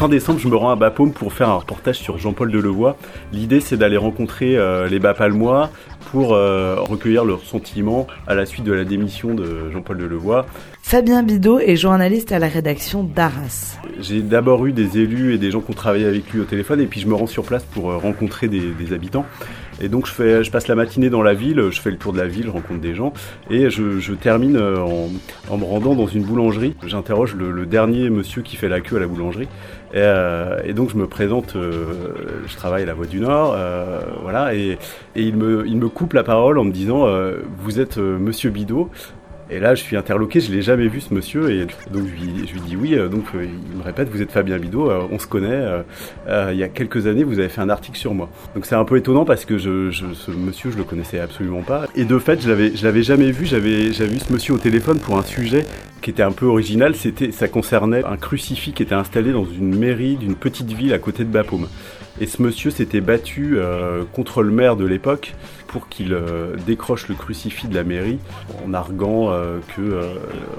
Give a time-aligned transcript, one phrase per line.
[0.00, 2.96] Fin décembre, je me rends à Bapaume pour faire un reportage sur Jean-Paul Delevoye.
[3.34, 5.68] L'idée, c'est d'aller rencontrer euh, les Bapalmois
[6.10, 10.46] pour euh, recueillir leurs sentiments à la suite de la démission de Jean-Paul Delevoye.
[10.90, 13.78] Fabien Bidot est journaliste à la rédaction d'Arras.
[14.00, 16.80] J'ai d'abord eu des élus et des gens qui ont travaillé avec lui au téléphone,
[16.80, 19.24] et puis je me rends sur place pour euh, rencontrer des, habitants.
[19.80, 22.12] Et donc je, fais, je passe la matinée dans la ville, je fais le tour
[22.12, 23.12] de la ville, je rencontre des gens,
[23.50, 25.10] et je, termine en,
[25.48, 26.74] en, me rendant dans une boulangerie.
[26.84, 29.48] J'interroge le, dernier monsieur qui fait la queue à la boulangerie,
[29.92, 31.84] et, euh, donc je me présente, euh,
[32.48, 34.76] je travaille à la Voix du Nord, euh, voilà, et,
[35.14, 38.50] il, me, il me coupe la parole en me disant euh, Vous êtes euh, monsieur
[38.50, 38.90] Bidot
[39.50, 42.60] et là, je suis interloqué, je l'ai jamais vu ce monsieur, et donc je lui,
[42.66, 42.96] dis oui.
[43.10, 45.66] Donc il me répète, vous êtes Fabien Bidot, on se connaît.
[46.28, 48.28] il y a quelques années, vous avez fait un article sur moi.
[48.54, 51.86] Donc c'est un peu étonnant parce que je, ce monsieur, je le connaissais absolument pas.
[51.94, 53.46] Et de fait, je l'avais, l'avais jamais vu.
[53.46, 55.64] J'avais, j'avais vu ce monsieur au téléphone pour un sujet
[56.00, 56.94] qui était un peu original.
[56.94, 60.98] C'était, ça concernait un crucifix qui était installé dans une mairie d'une petite ville à
[60.98, 61.68] côté de Bapaume.
[62.18, 65.34] Et ce monsieur s'était battu euh, contre le maire de l'époque
[65.68, 68.18] pour qu'il euh, décroche le crucifix de la mairie
[68.66, 70.00] en arguant euh, que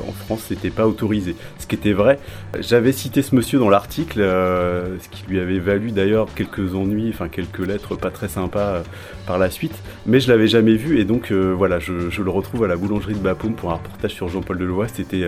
[0.08, 1.36] en France c'était pas autorisé.
[1.60, 2.20] Ce qui était vrai.
[2.60, 7.28] J'avais cité ce monsieur dans l'article, ce qui lui avait valu d'ailleurs quelques ennuis, enfin
[7.28, 8.84] quelques lettres pas très sympas
[9.28, 9.76] par la suite.
[10.06, 13.20] Mais je l'avais jamais vu et donc voilà, je, le retrouve à la boulangerie de
[13.20, 14.88] Bapaume pour un reportage sur Jean-Paul Delevoye.
[14.88, 15.28] C'était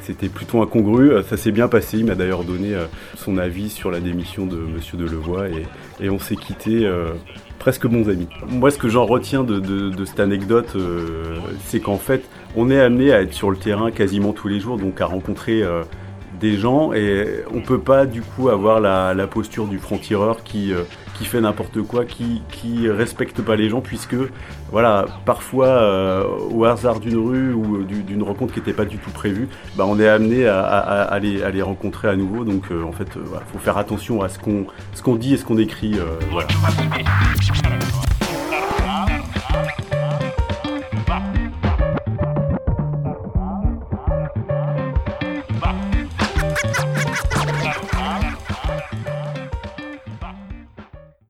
[0.00, 1.12] c'était plutôt incongru.
[1.28, 1.98] Ça s'est bien passé.
[1.98, 2.74] Il m'a d'ailleurs donné
[3.16, 5.63] son avis sur la démission de Monsieur Delevoye
[6.00, 7.10] et on s'est quitté euh,
[7.58, 8.28] presque bons amis.
[8.48, 12.24] Moi, ce que j'en retiens de, cette anecdote, euh, c'est qu'en fait,
[12.56, 15.62] on est amené à être sur le terrain quasiment tous les jours, donc à rencontrer
[15.62, 15.82] euh,
[16.40, 20.72] des gens, et on peut pas du coup avoir la, la posture du franc-tireur qui
[21.14, 24.16] qui fait n'importe quoi, qui qui respecte pas les gens, puisque
[24.70, 29.10] voilà, parfois euh, au hasard d'une rue ou d'une rencontre qui n'était pas du tout
[29.10, 32.44] prévue, bah, on est amené à, à, à, les, à, les, rencontrer à nouveau.
[32.44, 34.66] Donc euh, en fait, il euh, voilà, faut faire attention à ce qu'on
[35.02, 35.98] qu'on dit et ce qu'on écrit.
[36.30, 36.48] voilà.